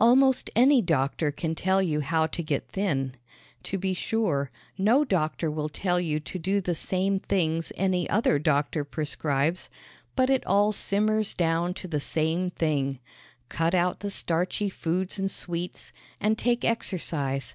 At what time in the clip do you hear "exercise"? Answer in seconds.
16.64-17.54